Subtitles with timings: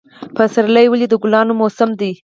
[0.35, 2.11] پسرلی ولې د ګلانو موسم دی؟